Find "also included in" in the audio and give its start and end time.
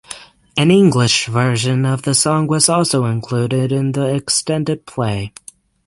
2.67-3.91